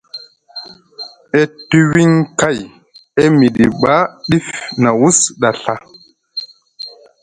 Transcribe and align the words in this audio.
E 1.39 1.41
tuwiŋ 1.69 2.11
kay 2.39 2.59
E 3.21 3.23
miɗi 3.37 3.65
ɓa 3.81 3.95
ɗif 4.29 4.47
na 4.81 4.89
wus 4.99 5.19
ɗa 5.39 5.49
Ɵa. 5.61 5.73